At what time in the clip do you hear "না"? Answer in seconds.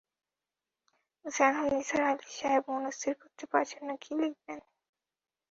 3.89-3.95